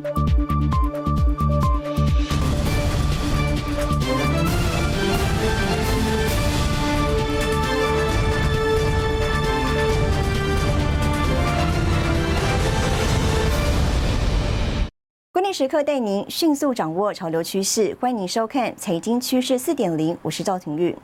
[0.00, 0.21] 关
[15.52, 20.96] 时刻带您迅速掌握潮流趋势，欢迎您收看《财经趋势四点零》，我是赵廷玉。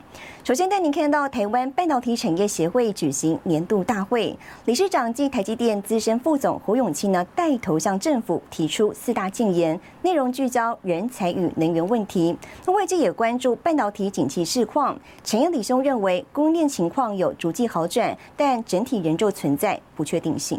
[0.43, 12.35] 首先带您看到台湾半导体产业协会举行年度大会，理事长暨台积电资深副总胡永清呢带头向政府提出四大建言，内容聚焦人才与能源问题。
[12.65, 20.59] 那外界也关注半导体景气市况，产业李兄认为供应链情况有逐季好转，但整体仍旧存在不确定性。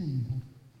[0.00, 0.31] 嗯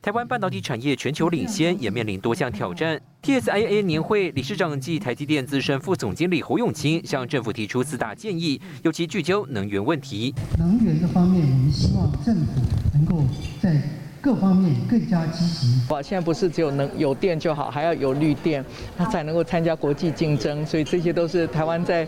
[0.02, 3.00] 台湾半导体产业全球领先，也面临多项挑战。
[3.22, 10.34] TSIA 年会理事长暨台积电资深副总经理侯永清向政府提出四大建议，尤其聚焦能源问题。
[10.58, 12.60] 能源的方面，我们希望政府
[12.92, 13.24] 能够
[13.60, 13.80] 在。
[14.22, 15.66] 各方面更加积极。
[15.92, 18.64] 哇，现在不是只有能有电就好，还要有绿电，
[18.96, 20.64] 它才能够参加国际竞争。
[20.64, 22.06] 所以这些都是台湾在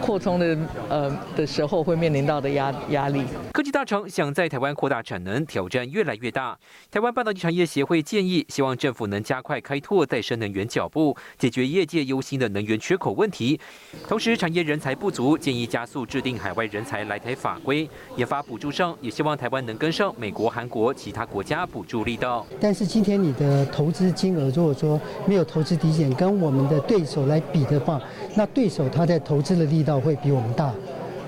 [0.00, 0.56] 扩充的
[0.88, 3.24] 呃的时候会面临到的压压力。
[3.52, 6.56] 科技大厂想在台湾扩大产能，挑战越来越大。
[6.88, 13.58] 台湾半导体产业协会建议，希望政府能加快开拓再生能源脚步，解决业界忧心的能源缺口问题。
[14.06, 17.88] 同时，产业人才不足，建议加速制定海外人才来台法规。
[18.14, 21.55] 研发补助上，也希望台湾能跟上美国、韩国其他国家。
[21.64, 28.00] 补助力道，但是今天你的投资金额如果说没有投资抵减，跟我们的对手来比的话，
[28.34, 30.72] 那对手他在投资的力道会比我们大，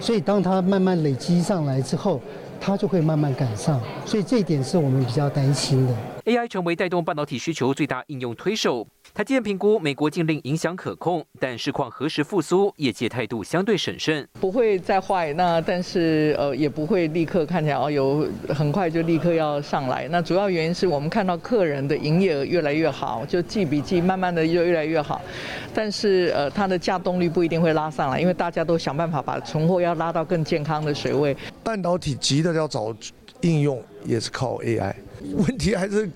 [0.00, 2.20] 所以当他慢慢累积上来之后，
[2.60, 5.94] 他就会慢慢赶上，所以这一点是我们比较担心的。
[6.28, 8.86] AI 成为带动半导体需求最大应用推手。
[9.14, 14.28] 台积电评估美国禁令影响可控，但市况何时复苏，业界态度相对审慎。
[14.38, 20.06] 不会再坏，那但是呃也不会立刻看起来哦有很快就立刻要上来。
[20.10, 25.22] 那主要原因是我们看到客人的营业额越来越好，就季比季慢慢的就越来越好。
[25.72, 31.34] 但是呃它的价动率不一定会拉上来，因为大家都想办法把存货要拉到更健康的水位。
[31.64, 32.94] 半导体急的要找
[33.40, 34.94] 应用，也是靠 AI。
[35.34, 36.08] 问题还是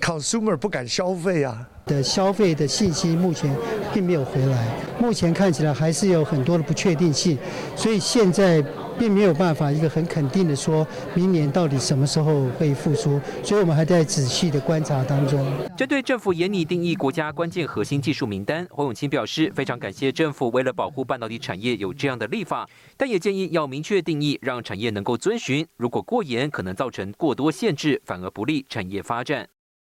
[0.00, 1.66] consumer 不敢消费啊。
[1.86, 3.54] 的消费的信息目前
[3.92, 4.66] 并没有回来，
[4.98, 7.36] 目前看起来还是有很多的不确定性，
[7.76, 8.64] 所以现在
[8.98, 15.44] 并没有办法一个很肯定的说明年到底什么时候会复苏，所以我们还在仔细的观察当中。
[15.76, 25.66] 针对政府严拟定义国家关键核心技术名单，黄永清表示非常感谢政府为了保护半导体产业有这样的立法，但也建议要明确定义，让产业能够遵循。
[25.76, 29.48] 如果过严，可能造成过多限制，反而不利产业发展。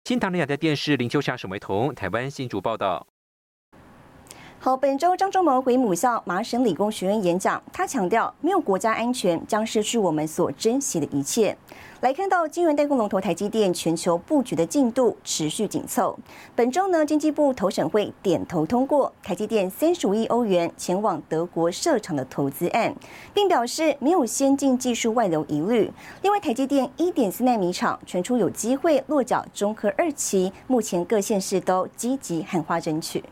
[0.04, 3.06] 新唐人亚太电视林秋霞、沈维彤，台湾新竹报道。
[4.62, 11.56] 好，本周张忠谋回母校麻省理工学院演讲，他强调，没有国家安全，将失去我们所珍惜的一切。
[12.02, 16.14] 来看到晶圆代工龙头台积电全球布局的进度持续紧凑。
[16.54, 22.94] 本周呢，经济部投审会点头通过台积电三十五亿欧元前往德国设厂的投资案，
[23.32, 25.90] 并表示没有先进技术外流疑虑。
[26.20, 33.24] 另外，台积电一点四纳米厂传出有机会落脚中科二期，目前各县市都积极喊话争取。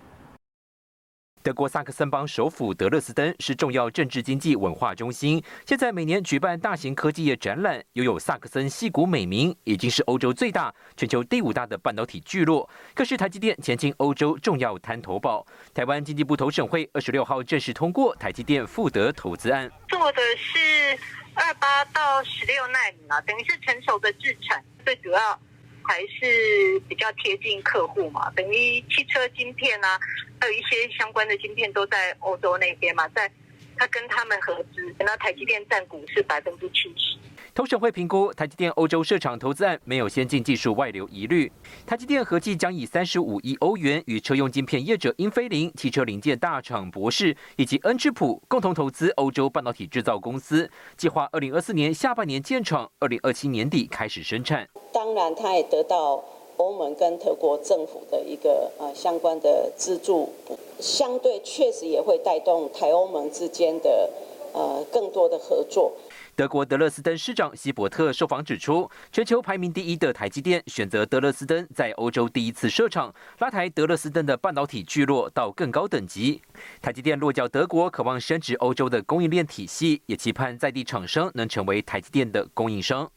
[1.43, 15.47] 德国萨克森邦首府德勒斯登是重要政治经济文化中心，现在每年举办大型科技业展览，拥有萨克森戏骨美名，已经是欧洲最大、全球第五大的半导体聚落，更是台积电前进欧洲重要滩头堡。
[15.73, 20.99] 台湾经济部投审会二十六号正式通过台积电富德投资案，做的是
[21.35, 25.41] 二八到十六纳米啊，等于是成熟的制程，最主要。
[25.89, 29.99] 还是比较贴近客户嘛，等于汽车晶片啊，
[30.39, 33.31] 还有一些相关的晶片都在欧洲那边嘛，在
[33.75, 37.17] 他跟他们合资，那台积电占股是百分之七十。
[37.59, 41.51] 投审会评估台积电欧洲设厂投资案没有先进技术外流疑虑。
[41.85, 54.69] 台积电合计将以三十五亿欧元与车用晶片业者英飞凌、汽车零件大厂博士以及恩智浦共同投资欧洲半导体制造公司，计划二零二四年下半年建厂，二零二七年底开始生产。
[54.93, 56.23] 当然，它也得到
[56.59, 60.33] 欧盟跟德国政府的一个呃相关的资助，
[60.79, 64.09] 相对确实也会带动台欧盟之间的
[64.53, 65.93] 呃更多的合作。
[66.39, 76.41] 德国德勒斯登市长希伯特受访指出，全球排名第一的台积电选择德勒斯登在欧洲第一次设厂，拉抬德勒斯登的半导体聚落到更高等级。
[76.81, 83.11] 台积电落脚德国，渴望升值欧洲的供应链体系，也期盼在地厂商能成为台积电的供应商。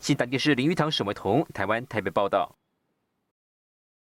[0.00, 2.56] 新台电视林玉堂、沈伟彤，台湾台北报道。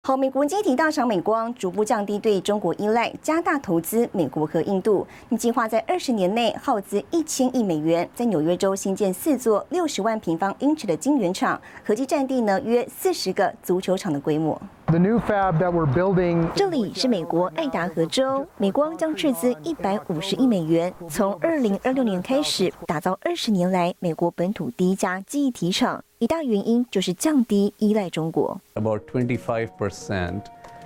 [0.10, 5.06] 好，美国晶体大厂美光逐步降低对中国依赖，加大投资美国和印度。
[5.38, 14.60] 计划在二十年内耗资一千亿美元，在纽约州新建四座六十万平方英尺的晶圆厂，合计占地呢约四十个足球场的规模。
[14.88, 26.04] The new fab that we're building 这里是美国爱达荷州，美光将斥资一百五十亿美元，从二零二六年开始打造二十年来美国本土第一家记忆体厂。
[26.20, 28.60] 一大原因就是降低依赖中国。
[28.74, 30.42] About twenty-five percent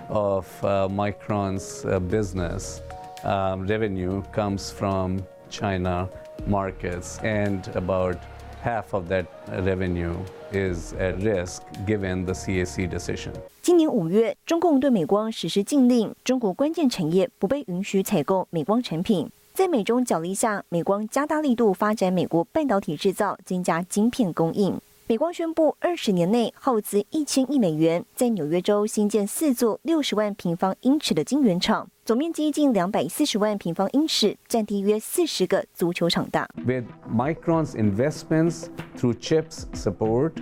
[0.07, 2.77] of Micron's business
[3.23, 6.07] revenue comes from China
[6.47, 8.17] markets, and about
[8.63, 10.13] half of that revenue
[10.51, 13.31] is at risk given the CAC decision.
[13.63, 19.27] 今年五月，中共对美光实施禁令，中国关键产业不被允许采购美光产品。
[19.55, 24.79] 在美中角力下，美光加大力度发展美国半导体制造，增加晶片供应。
[25.05, 36.47] 美光宣布，二十年内耗资一千亿美元，在纽约州新建四座六十万平方英尺的晶圆厂，总面积近两百四十万平方英尺，占地约四十个足球场大。
[36.65, 40.35] With Micron's investments through chips support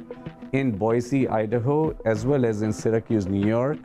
[0.51, 3.79] in Boise, Idaho, as well as in Syracuse, New York.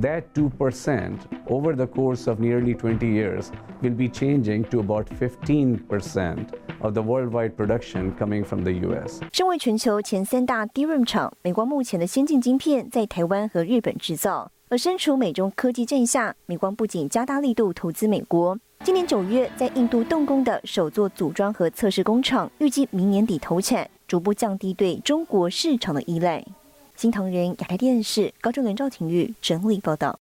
[0.00, 1.12] That 2%
[1.46, 3.46] over the course of nearly 20 years
[3.82, 6.38] will be changing to about 15%
[6.80, 9.20] of the worldwide production coming from the US.
[9.32, 14.52] 身为全球前三大 DRAM 厂，美光目前的先进晶片在台湾和日本制造。
[14.68, 26.44] 而身处美中科技战下，美光不仅加大力度投资美国，今年九月在印度动工的首座组装和测试工厂，预计明年底投产，逐步降低对中国市场的依赖。
[27.00, 30.18] 新唐人亚太电视高中人赵廷玉整理报道。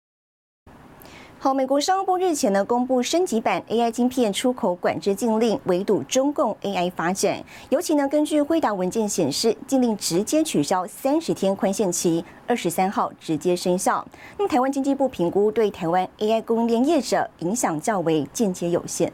[1.39, 7.41] 好，美国商务部日前呢公布升级版 AI 晶片出口管制禁令，围堵中共 AI 发展。
[7.69, 14.05] 尤其呢，根据惠达文件显示，禁令直接取消三十天宽限期，二十三号直接生效。
[14.37, 19.09] 那么，台湾经济部评估对台湾 AI 供应链业者影响较为间接有限。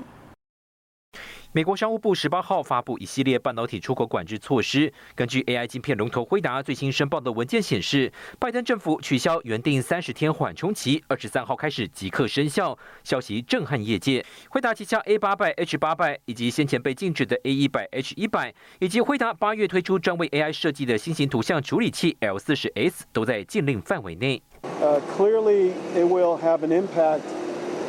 [1.54, 4.94] 美国商务部十八号发布一系列半导体出口管制措施。
[5.14, 8.10] 根据 AI 晶片龙头辉达最新申报的文件显示，
[8.40, 12.78] 拜登政府取消原定三十天缓冲期，二十三号开始即刻生效。
[13.04, 14.26] 消息震撼业界。
[14.48, 24.42] 辉达旗下 A 八百、H 八百以及先前被禁止的 A 一百、H 一百，以及辉达八月推出专为 AI 设计的新型图像处理器 L 四十 S，都在禁令范围内。
[25.18, 27.24] Clearly, it will have an impact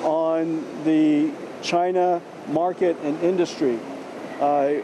[0.03, 1.31] on the
[1.63, 2.21] China.
[2.49, 3.79] Market and industry.
[4.41, 4.75] Uh,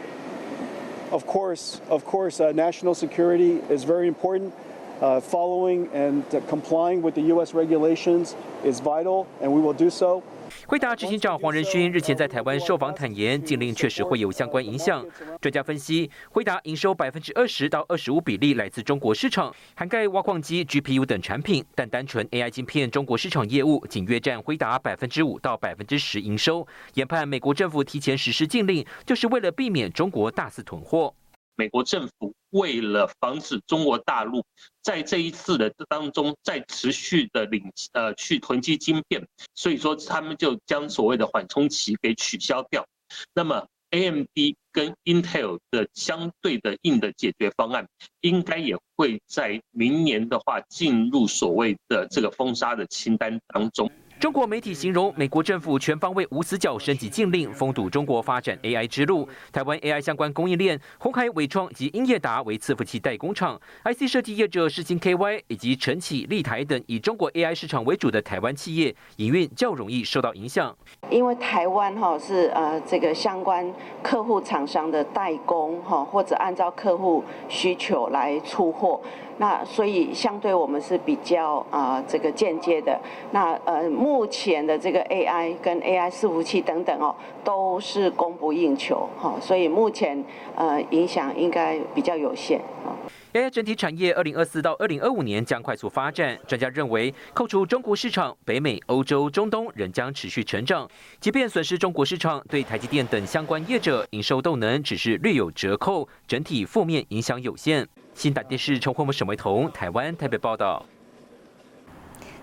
[1.11, 4.53] of course, of course, uh, national security is very important.
[5.01, 7.53] Uh, following and complying with the U.S.
[7.53, 8.35] regulations
[8.65, 10.21] is vital, and we will do so.
[10.69, 15.03] 辉达执行长黄仁勋日前在台湾受访坦言，禁令确实会有相关影响。
[15.41, 26.67] 专家分析，辉达营收百分之二十到二十五比例来自中国市场，涵盖挖矿机、GPU 等产品，但单纯 AI 晶片中国市场业务仅约占辉达百分之五到百分之十营收。
[26.93, 31.11] 研判美国政府提前实施禁令，就是为了避免中国大肆囤货。
[31.59, 34.45] 美国政府为了防止中国大陆
[34.81, 42.87] 在这一次的当中再持续的领呃去囤积晶片，所以说他们就将所谓的缓冲期给取消掉。
[43.33, 47.89] 那么 AMD 跟 Intel 的相对的硬的解决方案，
[48.21, 53.91] 应该也会在明年的话进入所谓的这个封杀的清单当中。
[54.19, 59.25] 中国媒体形容美国政府全方位无死角升级禁令，封堵中国发展 AI 之路。
[59.49, 70.75] 台湾 AI 相关供应链，红海伟创及英业达为伺服器代工厂，IC 设计业者世星 KY 以及晨起、立台等以中国 AI 市场为主的台湾企业，营运较容易受到影响。
[71.09, 79.01] 因为台湾哈是呃这个相关客户厂商的代工哈，或者按照客户需求来出货。
[79.39, 82.99] 那所以相对我们是比较啊这个间接的，
[83.31, 90.23] 那呃目前的这个 AI 跟 AI 伺服器等等哦，都是供不应求哈，所以目前
[90.55, 92.91] 呃影响应该比较有限啊。
[93.31, 96.37] AI 整体产业二零二四到二零二五年将快速发展。
[96.47, 100.89] 专家认为，扣除中国市场，北美、欧洲、中东仍将持续成长。
[101.19, 107.87] 即便损失中国市场，对台积电等相关业者营收动能只是略有折扣，整体负面影响有限。
[108.19, 110.85] 新达电视陈慧文、沈维彤，台湾台北报道。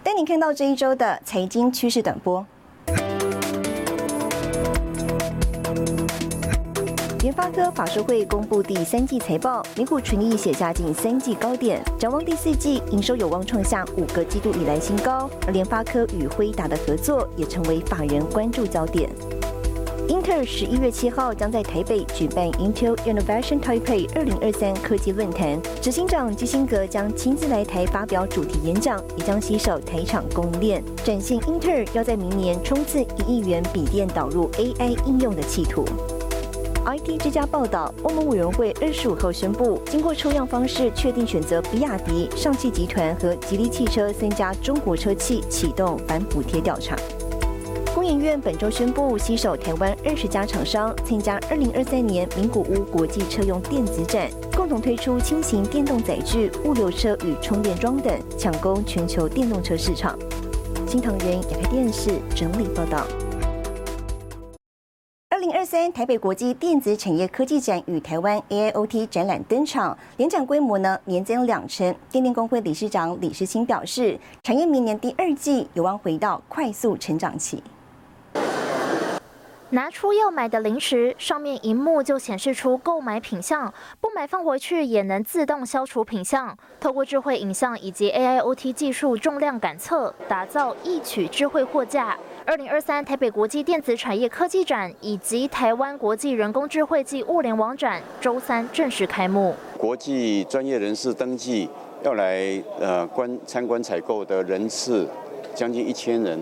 [0.02, 2.46] 带你看到这一周的财经趋势短波。
[7.20, 15.28] 联发科法说会公布第三季财报，美股纯益写下近三季高点，展望第四季营收有望创下五个季度以来新高。
[15.46, 19.10] 而联发科与辉达的合作也成为法人关注焦点。
[20.26, 35.84] 英特尔十一月七号将在台北举办 Intel Innovation Taipei 二零二三科技论坛，执行长基辛格将亲自来台发表主题演讲，也将携手台厂供应链，展现英特尔要在明年冲刺一亿元笔电导入 AI 应用的企图。
[36.84, 46.96] IT 之家报道，欧盟委员会二十五号宣布，经过抽样方式确定选择比亚迪、上汽集团和吉利汽车三家中国车企启动反补贴调查。
[47.96, 60.14] 工研院本周宣布，携手台湾二十家厂商参加二零二三年名古屋国际车用电子展，共同推出轻型电动载具、物流车与充电桩等，抢攻全球电动车市场。
[60.86, 63.06] 新唐人亚太电视整理报道。
[65.30, 71.94] 二零二三台北国际电子产业科技展与台湾 AIoT 展览登场，联展规模呢年增两成。
[72.10, 77.62] 电电工会理事长李世清表示，产业明年第二季有望回到快速成长期。
[79.70, 86.56] 拿出要买的零食，上面荧幕就显示出购买品项，不买放回去也能自动消除品项。
[86.78, 92.16] 透过智慧影像以及 AIoT 技术重量感测，打造一曲智慧货架。
[92.44, 99.52] 二零二三台北国际电子产业科技展以及台湾国际人工智慧暨物联网展，周三正式开幕。
[99.76, 101.68] 国际专业人士登记
[102.04, 105.08] 要来呃观参观采购的人次
[105.56, 106.40] 将近一千人，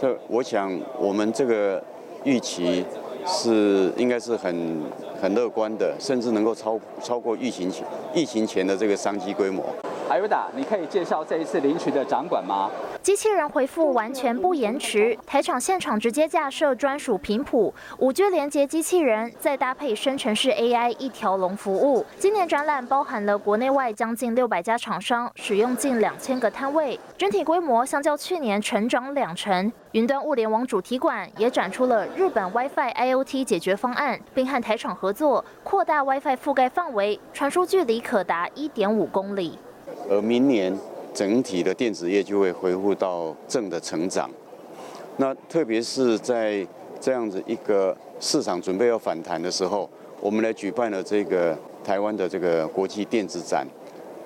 [0.00, 1.84] 这我想我们这个。
[2.24, 2.84] 预期
[3.26, 4.82] 是应该是很
[5.20, 9.64] 很乐观的，甚至能够超超过疫情前疫情前的这个商机规模。
[10.08, 12.70] 艾维达，你可以介绍这一次领取的掌管吗？
[13.04, 22.06] 机器人回复完全不延迟，台场现场直接架设专属频谱，五 G 连接机器人，再搭配生成式 AI 一条龙服务。
[22.18, 29.70] 今年展览包含了国内外将近六百家厂商，使用近两千个摊位，整体规模相较去年成长两成。
[29.92, 39.58] 云端物联网主题馆也展出了日本 WiFi IoT 解决方案，并和台厂合作扩大 WiFi 覆盖范围，传输距离可达一点五公里。
[40.08, 40.74] 而明年
[41.14, 44.28] 整体的电子业就会恢复到正的成长。
[45.16, 46.66] 那特别是在
[47.00, 49.88] 这样子一个市场准备要反弹的时候，
[50.20, 53.64] 我们来举办了这个台湾的这个国际电子展。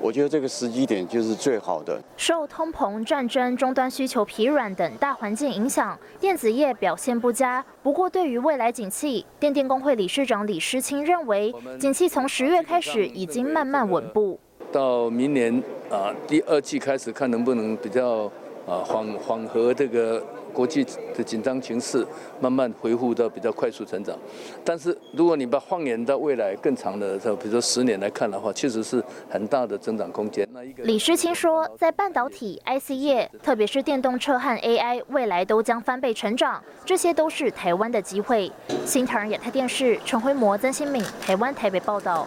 [0.01, 2.01] 我觉得这个时机点就是最好的。
[2.17, 7.65] 受通膨、战争、终端需求疲软等大环境影响，电子业表现不佳。
[7.83, 14.39] 不过，对于未来景气，电电工会理事长李诗清认为，景气从十月开始已经慢慢稳步。
[14.73, 18.25] 到明年啊，第二季开始看能不能比较
[18.67, 20.23] 啊缓缓和这个
[20.53, 20.85] 国际
[21.15, 22.07] 的紧张情势，
[22.41, 24.17] 慢慢恢复到比较快速成长。
[24.65, 30.47] 但是如果你把放眼到未来更长的，比如说十年来看的话，确实是很大的增长空间。
[30.79, 38.51] 李诗清说，在半导体、IC 业，特别是电动车和 AI，未来都将翻倍成长，这些都是台湾的机会。
[38.85, 42.27] 新唐人亚太电视陈辉模、曾新敏，台湾台北报道。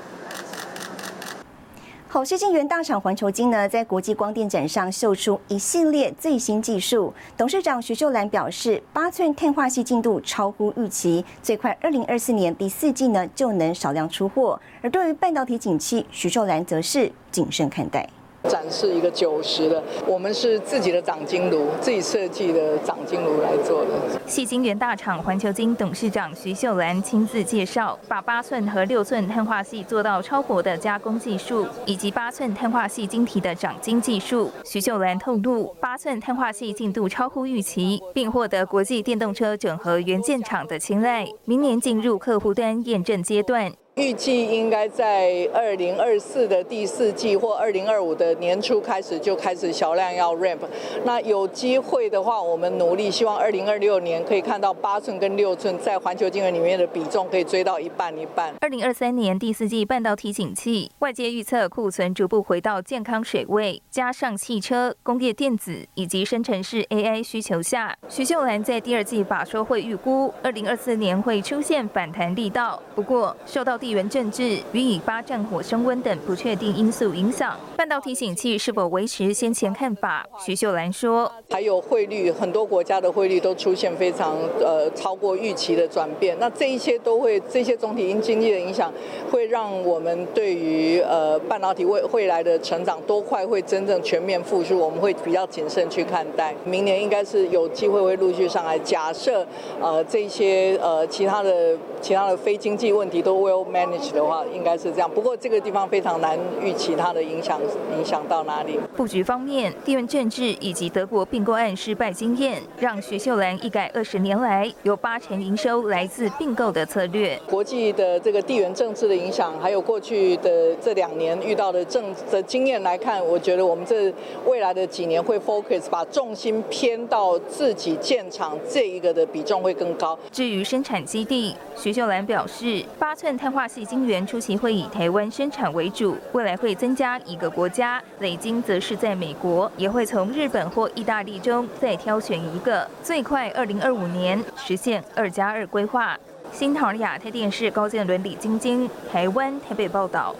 [2.13, 7.13] 好，世晶圆大厂环球晶呢，在国际光电展上秀出一系列最新技术。
[7.37, 14.59] 董事长徐秀兰表示，八寸碳化系进度超乎预期，最快二零二四年第四季呢就能少量出货。
[14.81, 18.05] 而对于半导体景气，徐秀兰则是谨慎看待。
[18.49, 23.89] 展示一个九十的，我们是自己的长金炉，自己设计的长金炉来做的。
[24.25, 34.49] 细晶圆大厂环球晶董事长徐秀兰亲自介绍，把八寸和六寸碳化系做到超薄的加工技术，以及八寸碳化系晶体的长晶技术。
[34.63, 43.71] 徐秀兰透露，八寸碳化系进度超乎预期，并获得国际电动车整合元件厂的青睐，明年进入客户端验证阶段。
[43.95, 50.59] 预计应该在二零二四的第四季或二零二五的年初开始就开始销量要 ramp。
[51.03, 58.53] 那有机会的话，我们努力希望二零二六年可以看到八寸跟六寸在环球晶圆里面的比重可以追到一半一半。
[58.61, 72.81] 二零二三年第四季半导体景气，外界预测库存逐步回到健康水位，加上汽车、工业电子以及生成式 AI 需求下，徐秀兰在第二季把说会预估二零二四年会出现反弹力道。
[72.95, 80.23] 不过受到地缘政治与以巴战火升温等不确定因素影响，半导体景气是否维持先前看法？
[80.37, 86.37] 徐秀兰说：“还有汇率，很多国家的汇率都出现非常呃超过预期的转变。
[86.39, 88.93] 那这一些都会，这些总体因经济的影响，
[89.31, 96.53] 会让我们对于呃半导体未未来的成长多快会真正全面复苏，我们会比较谨慎去看待。
[96.63, 98.77] 明年应该是有机会会陆续上来。
[98.77, 99.43] 假设
[99.81, 105.09] 呃这些呃其他的其他的非经济问题都未 manage 的话，应该是这样。
[105.09, 107.59] 不过这个地方非常难预期它的影响
[107.97, 108.79] 影响到哪里。
[108.95, 117.39] 布局方面，地缘政治以及德国并购案失败经验，让徐秀兰一改二十年来有八成营收来自并购的策略。
[117.47, 124.13] 国际的这个地缘政治的影响，还有过去的这两年遇到的政的经验来看，我觉得我们这
[124.45, 130.17] 未来的几年会 focus 把重心偏到自己建厂这一个的比重会更高。
[130.31, 146.17] 至于生产基地，徐秀兰表示，八寸碳化系晶圆出席会以台湾生产为主，未来会增加一个国家，累金则是在美国，也会从日本或意大利中再挑选一个，最快二零二五年实现二加二规划。
[146.51, 150.35] 新唐亚太电视高建伦、李晶晶，台湾台北报道。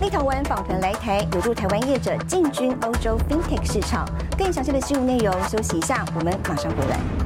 [0.00, 4.04] 立陶宛访团来台，有助台湾业者进军欧洲 FinTech 市场。
[4.36, 7.21] 更详细的新闻内容，休息一下，我们马上回来。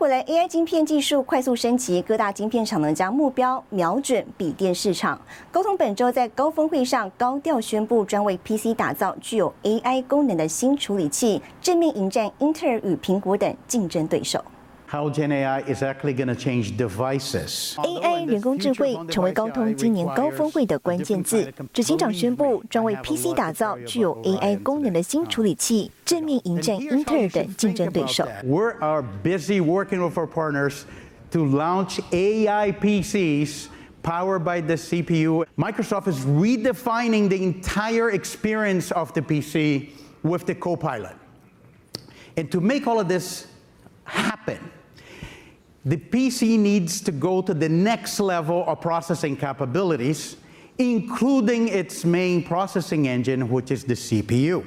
[0.00, 5.20] 未来 AI 晶片技术快速升级，各大晶片厂能将目标瞄准笔电市场。
[5.52, 14.42] 高通本周在高峰会上高调宣布，专为 PC 打造具有 AI 功能的新处理器，正面迎战英特尔与苹果等竞争对手。
[14.89, 17.75] how Gen AI is actually going to change devices.
[17.77, 21.51] AI 人工智慧成为高通今年高峰会的关键字。
[21.73, 28.25] 执行长宣布，专为 PC 打造具有 AI 功能的新处理器，正面迎战英特尔等竞争对手。
[28.43, 30.83] We are busy working with our partners
[31.31, 33.67] to launch AI PCs
[34.03, 35.45] powered by the CPU.
[35.57, 39.89] Microsoft is redefining the entire experience of the PC
[40.21, 41.15] with the Copilot.
[42.37, 43.47] And to make all of this
[44.03, 44.59] happen,
[45.84, 50.36] the PC needs to go to the next level of processing capabilities,
[50.76, 54.62] including its main processing engine, which is the CPU.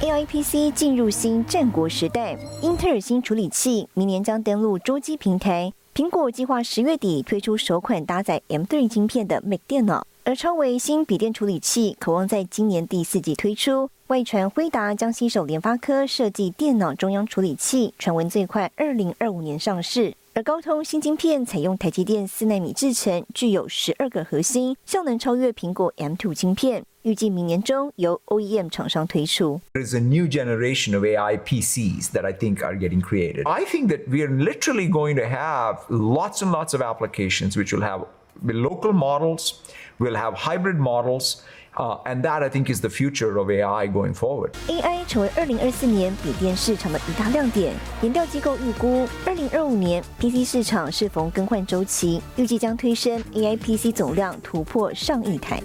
[0.00, 5.72] AI PC 进入新战国时代，英特尔新处理器明年将登陆桌机平台。
[5.94, 13.90] 苹果计划十月底推出首款搭载 M3 晶片的 Mac 电脑，而超微新笔电处理器渴望在今年第四季推出。
[14.06, 20.14] 外传辉达将携手联发科设计电脑中央处理器，传闻最快二零二五年上市。
[20.32, 29.60] 而高通新晶片采用台积电四纳米制程，具有十二个核心，效能超越苹果 M2 晶片，预计明年中由 OEM 厂商推出。
[29.74, 33.46] There's a new generation of AI PCs that I think are getting created.
[33.46, 37.76] I think that we are literally going to have lots and lots of applications which
[37.76, 38.06] will have
[38.42, 39.52] local models,
[39.98, 41.42] will have hybrid models.
[41.76, 44.52] Uh, and that I think is the future of AI going forward.
[44.68, 47.74] AI 成为二零二四年笔电市场的一大亮点。
[48.00, 55.60] 研调机构预估，二零二五年 PC 市场适逢更换周期，预计将推升 AI PC 总量突破上亿台。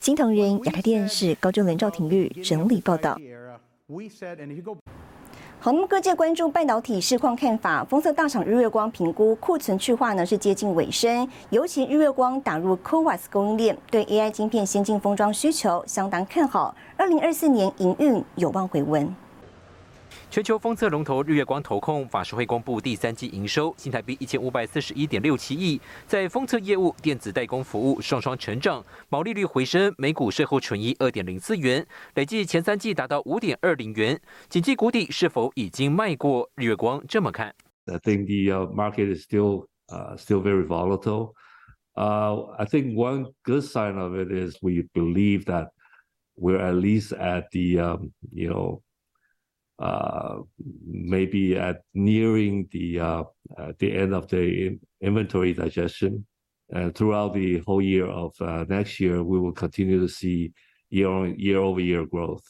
[0.00, 3.18] 新唐人亚太电视高中人赵廷玉整理报道。
[5.58, 7.82] 好，那么各界关注半导体市况看法。
[7.84, 19.12] 封测大厂日月光评估库存去化呢是接近尾声，尤其日月光打入 CoWAS 供应链，对 AI 晶片先进封装需求相当看好，二零二四年营运有望回温。
[20.30, 34.20] 全球封测龙头日月光投控法说会公布第三季营收新台币一千五百四十一点六七亿，在封测业务、电子代工服务双双成长，毛利率回升，每股税后纯益二点零四元，累计前三季达到五点二零元。
[34.48, 36.50] 景气谷底是否已经迈过？
[36.56, 37.54] 日月光这么看
[37.86, 41.32] ？I think the market is still uh still very volatile.
[41.94, 45.68] Uh, I think one good sign of it is we believe that
[46.36, 48.82] we're at least at the um you know.
[49.78, 50.42] Uh,
[50.86, 53.24] maybe at nearing the uh,
[53.56, 56.24] uh, the end of the inventory digestion.
[56.68, 60.52] And throughout the whole year of uh, next year, we will continue to see
[60.88, 62.42] year on year over year growth.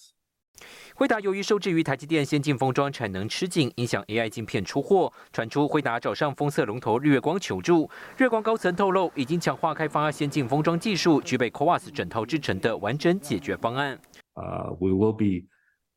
[0.95, 5.13] 辉达由于受制于台积电先进封装产能吃紧，影响 AI 晶片出货。
[5.31, 14.01] 传出辉达找上封测龙头日月光求助，日月光高层透露，已经强化开发先进封装技术，具备 CoWAS 整套制成的完整解决方案。
[14.37, 15.47] Uh, we will be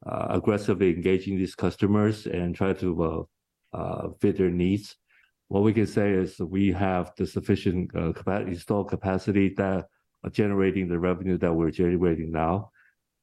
[0.06, 3.04] uh, aggressively engaging these customers and try to
[3.74, 4.96] uh, uh, fit their needs.
[5.50, 8.14] What we can say is we have the sufficient uh,
[8.46, 9.88] install capacity that
[10.24, 12.72] are generating the revenue that we're generating now.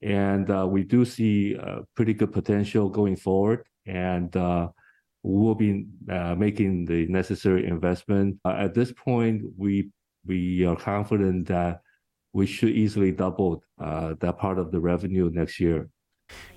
[0.02, 1.56] And we do see
[1.94, 3.64] pretty good potential going forward.
[3.86, 4.34] And
[5.22, 5.86] we'll be
[6.36, 8.38] making the necessary investment.
[8.44, 9.90] at this point, we
[10.26, 11.80] we are confident that
[12.32, 15.88] we should easily double that part of the revenue next year.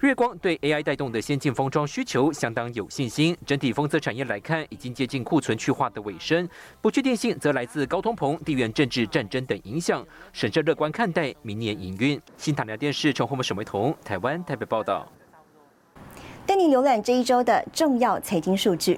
[0.01, 3.35] 月光对 AI 带动的先进封装需求相当有信心。
[3.45, 6.47] 整体封测产业来看，已经接近库存去化的尾声。
[6.81, 10.05] 不确定性则来自高通膨、地缘政治战争等影响。
[10.31, 12.19] 审慎乐观看待明年营运。
[12.37, 15.05] 新唐人电视陈宏文、沈维彤，台湾台北报道。
[16.45, 18.97] 带你浏览这一周的重要财经数据。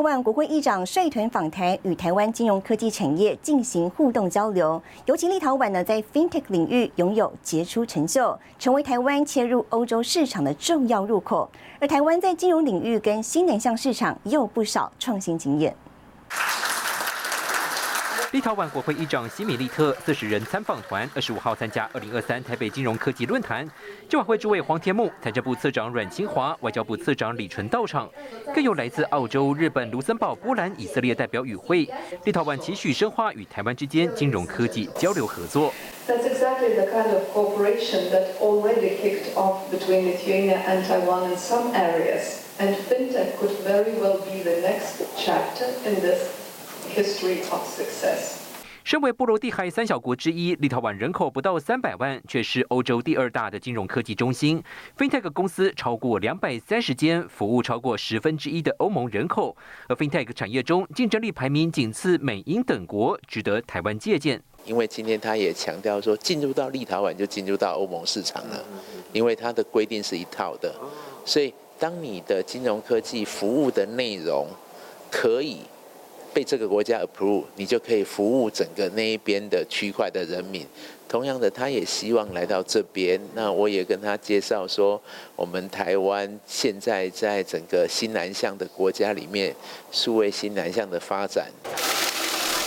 [0.00, 4.80] 万国会议长率团访台，与台湾金融科技产业进行互动交流。
[5.06, 11.48] 尤其立陶宛呢，在 FinTech 领域拥有杰出成就，成为台湾切入欧洲市场的重要入口。
[11.78, 15.74] 而台湾在金融领域跟新南向市场也有不少创新经验。
[18.32, 23.68] 立陶宛国会议长西米利特四十人参访团二十五号参加二零二三台北金融科技论坛，
[24.08, 28.08] 今晚会诸位黄天木、财政部次长阮清华、外交部次长李纯到场，
[28.54, 31.88] 更有来自澳洲、日本、卢森堡、波兰、以色列代表与会。
[32.22, 35.72] 立陶宛期许深化与台湾之间金融科技交流合作。
[46.94, 48.36] History of success.
[48.82, 54.60] 身为波罗的海三小国之一，立陶宛人口不到三百万，却是欧洲第二大的金融科技中心。
[54.98, 59.54] FinTech 公司超过两百三十间，服务超过十分之一的欧盟人口。
[59.86, 64.42] 而 FinTech 产业中竞争力排名仅次美、英等国，值得台湾借鉴。
[64.64, 68.64] 因为今天他也强调说，进入到立陶宛就进入到欧盟市场了，
[69.12, 70.74] 因为它的规定是一套的，
[71.24, 74.48] 所以当你的金融科技服务的内容
[75.10, 75.58] 可以。
[76.32, 80.66] 被这个国家 approve，你就可以服务整个那一边的区块的人民。
[81.08, 83.20] 同样的，他也希望来到这边。
[83.34, 85.00] 那我也跟他介绍说，
[85.34, 89.52] 我们台湾现在在整个新南向的国家里面，
[89.90, 91.50] 数位新南向的发展。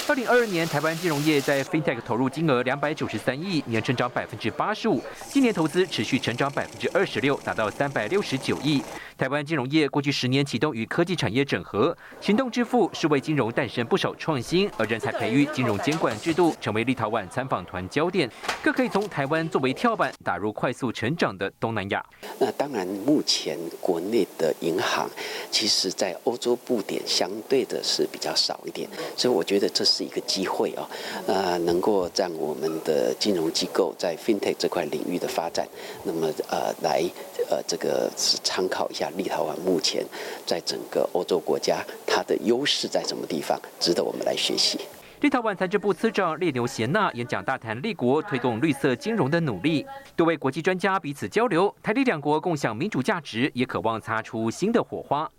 [0.06, 5.02] 二零二二年，台湾金融业在 FinTech 投入金额两百九十三亿，年成长百分之八十五。
[5.30, 8.84] 今年投资持续成长百分之二十六，达到三百六十九亿。
[9.23, 18.29] 台湾金融业过去十年启动与科技产业整合，行动支付是为金融诞生不少创新，而人才培育、金融监管制度成为立陶宛参访团焦点，
[18.62, 22.05] 更可以从台湾作为跳板，打入快速成长的东南亚。
[22.38, 25.09] 那当然，目前国内的银行，
[25.49, 30.86] 其实在欧洲布点相对的是比较少一点，所以我觉得这是一个机会啊，
[31.27, 35.65] 呃，能够让我们的金融机构在 FinTech 这块领域的发展，
[36.03, 37.01] 那么呃，来
[37.49, 39.09] 呃这个是参考一下。
[39.17, 40.06] 立陶宛目前
[40.45, 44.80] 在整个欧洲国家，它的优势在什么地方，值得我们来学习。
[45.21, 49.86] 立陶宛财政部次长列牛贤娜演讲大谈立国推动绿色金融的努力，
[50.17, 55.30] 多位国际专家彼此交流，台立两国共享民主价值，也渴望擦出新的火花。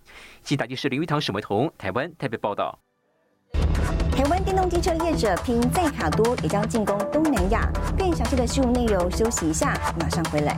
[0.43, 2.79] 新台电视林玉堂、沈维彤，台湾台北报道。
[4.17, 7.69] 台湾电动机车业者拼在卡多，也将进攻东南亚。
[7.99, 10.57] 更详细的新闻内容，休息一下，马上回来。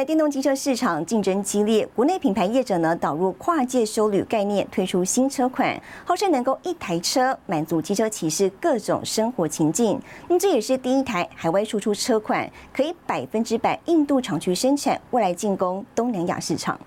[0.00, 10.00] 来，电动机车市场竞争激烈，国内品牌业者呢导入跨界修旅概念，推出新车款，号称能够一台车满足机车骑士各种生活情境。
[10.26, 16.80] 那么这也是第一台海外输出车款，可以百分之百印度厂区生产，未来进攻东南亚市场。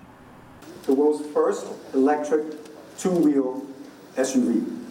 [0.84, 1.60] The world's first
[1.94, 2.42] electric
[2.98, 3.60] two-wheel
[4.16, 4.83] SUV.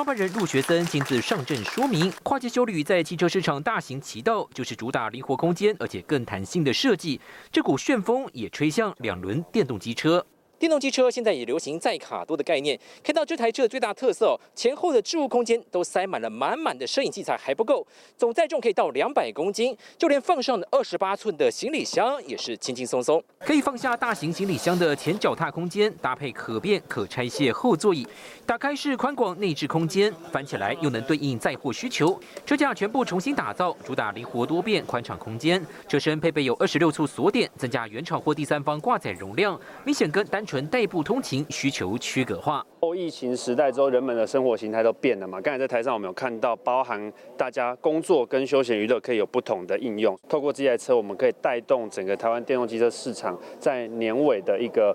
[0.00, 7.20] 创办人陆学森亲自上阵说明，跨界修旅在汽车市场大行其道，就是主打灵活空间，而且更弹性的设计。
[7.52, 10.24] 这股旋风也吹向两轮电动机车。
[10.60, 17.86] 电动机车现在也流行载卡多的概念，看到这台车最大特色，前后的置物空间都塞满了满满的摄影器材还不够，
[18.18, 28.06] 总载重可以到两百公斤，就连放上的二十八寸的行李箱也是轻轻松松，可以放下大型行李箱的前脚踏空间，搭配可变可拆卸后座椅，
[28.44, 32.20] 打开是宽广内置空间，翻起来又能对应载货需求。
[32.44, 35.64] 车架全部重新打造，主打灵活多变、宽敞空间。
[35.88, 40.44] 车身配备有二十六处锁点，增加原厂或第三方挂载容量，明显跟单。
[40.50, 42.66] 纯代步通勤需求区隔化。
[42.80, 45.40] 后疫情时代之后，人们的生活形态都变了嘛。
[45.40, 47.00] 刚才在台上我们有看到，包含
[47.36, 50.18] 大家工作跟休闲娱乐可以有不同的应用。
[50.28, 54.92] 透过这台车，我们可以带动整个台湾电动机车市场在年尾的一个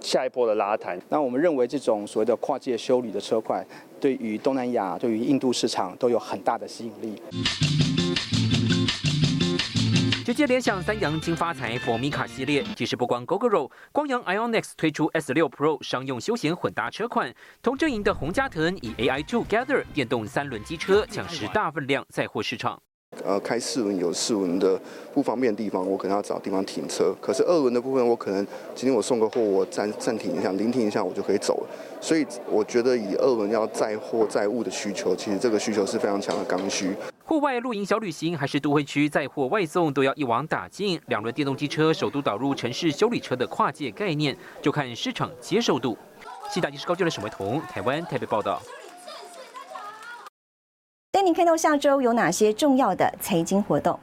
[0.00, 0.96] 下一波的拉抬。
[1.08, 3.66] 那我们认为这种所谓的跨界修理的车款，
[3.98, 7.85] 对于东南亚、对于印度市场都有很大的吸引力。
[10.36, 22.82] 接联想三洋金发财 for Me 卡系列，其实不光 GoGoRo，光阳 Ionix 推出 S6 Pro 商用休闲混搭车款，同阵营的红嘉腾以 AI Two Gather 电动三轮机车抢食大分量载货市场。
[23.24, 24.78] 呃，开四轮有四轮的
[25.14, 27.14] 不方便的地方，我可能要找地方停车。
[27.20, 31.66] 可是二轮的部分，我可能今天我送个货，我暂暂停一下，临停一下，我就可以走了。
[32.00, 36.92] 所以我觉得以二轮要载货载物的需求，其实这个需求是非常强的刚需。
[37.24, 41.00] 户外露营小旅行还是都会区载货外送，都要一网打尽。
[41.06, 45.96] 两轮电动机车首都导入城市修理车的跨界概念，就看市场接受度。
[46.48, 48.62] 西大机是高就的沈维彤，台湾台北报道。
[51.26, 53.98] 带您看到下周有哪些重要的财经活动。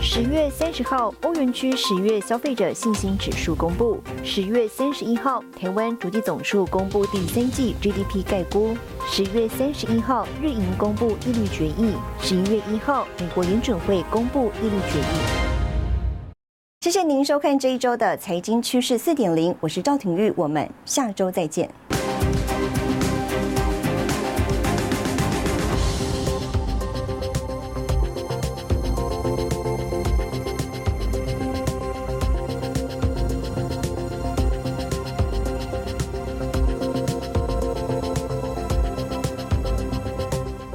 [0.00, 8.74] 十月三十号，欧元区十月消费者信心指数公布；十月三十一号，台湾主机总数公布第三季 GDP 概估；
[9.06, 16.32] 十月三十一号，日银公布利率决议；十一月一号，美国联准会公布利率决议。
[16.80, 21.68] 谢谢您收看这一周的财经趋势四点零，我是赵廷玉，我们下周再见。